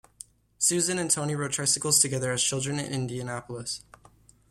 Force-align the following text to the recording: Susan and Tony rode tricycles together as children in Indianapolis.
Susan 0.57 0.97
and 0.97 1.11
Tony 1.11 1.35
rode 1.35 1.51
tricycles 1.51 1.99
together 1.99 2.31
as 2.31 2.41
children 2.43 2.79
in 2.79 2.91
Indianapolis. 2.91 3.83